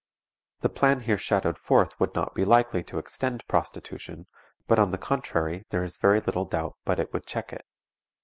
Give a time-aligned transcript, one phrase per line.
[0.61, 4.25] The plan here shadowed forth would not be likely to extend prostitution,
[4.67, 7.67] but on the contrary there is very little doubt but it would check it.